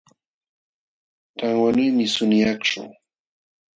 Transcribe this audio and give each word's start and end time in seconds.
Tanwanuymi 1.37 2.05
suni 2.13 2.39
akshu 2.51 2.81